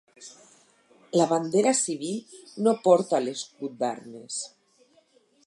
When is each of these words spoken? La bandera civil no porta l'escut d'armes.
La 1.19 1.27
bandera 1.33 1.73
civil 1.81 2.33
no 2.65 2.75
porta 2.89 3.21
l'escut 3.27 3.79
d'armes. 3.85 4.43